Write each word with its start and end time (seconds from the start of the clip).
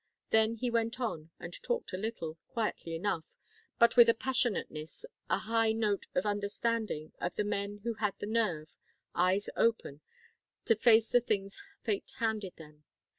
Then 0.31 0.55
he 0.55 0.71
went 0.71 0.99
on 0.99 1.29
and 1.39 1.53
talked 1.61 1.93
a 1.93 1.97
little, 1.99 2.39
quietly 2.53 2.95
enough, 2.95 3.35
but 3.77 3.95
with 3.95 4.09
a 4.09 4.15
passionateness, 4.15 5.05
a 5.29 5.37
high 5.37 5.73
note 5.73 6.07
of 6.15 6.25
understanding, 6.25 7.11
of 7.21 7.35
the 7.35 7.43
men 7.43 7.81
who 7.83 7.93
had 7.93 8.15
had 8.15 8.15
the 8.19 8.25
nerve 8.25 8.73
eyes 9.13 9.47
open 9.55 10.01
to 10.65 10.75
face 10.75 11.09
the 11.09 11.21
things 11.21 11.55
fate 11.83 12.13
handed 12.17 12.55
them. 12.55 12.83